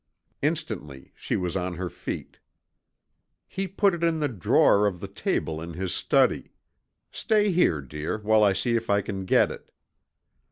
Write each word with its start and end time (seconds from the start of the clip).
Instantly 0.41 1.13
she 1.15 1.35
was 1.35 1.55
on 1.55 1.75
her 1.75 1.87
feet. 1.87 2.39
"He 3.47 3.67
put 3.67 3.93
it 3.93 4.03
in 4.03 4.19
the 4.19 4.27
drawer 4.27 4.87
of 4.87 4.99
the 4.99 5.07
table 5.07 5.61
in 5.61 5.73
his 5.73 5.93
study. 5.93 6.53
Stay 7.11 7.51
here, 7.51 7.81
dear, 7.81 8.17
while 8.17 8.43
I 8.43 8.53
see 8.53 8.75
if 8.75 8.89
I 8.89 9.01
can 9.01 9.25
get 9.25 9.51
it." 9.51 9.71